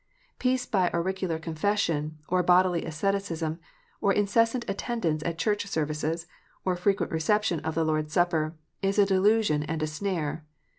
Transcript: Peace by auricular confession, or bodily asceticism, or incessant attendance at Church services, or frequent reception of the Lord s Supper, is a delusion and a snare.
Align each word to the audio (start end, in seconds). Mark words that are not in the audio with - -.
Peace 0.39 0.65
by 0.65 0.89
auricular 0.95 1.37
confession, 1.37 2.17
or 2.27 2.41
bodily 2.41 2.85
asceticism, 2.85 3.59
or 4.01 4.11
incessant 4.11 4.65
attendance 4.67 5.21
at 5.21 5.37
Church 5.37 5.67
services, 5.67 6.25
or 6.65 6.75
frequent 6.75 7.11
reception 7.11 7.59
of 7.59 7.75
the 7.75 7.85
Lord 7.85 8.05
s 8.07 8.13
Supper, 8.13 8.55
is 8.81 8.97
a 8.97 9.05
delusion 9.05 9.61
and 9.61 9.83
a 9.83 9.85
snare. 9.85 10.43